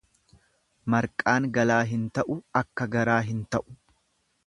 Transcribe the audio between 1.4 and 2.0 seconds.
galaa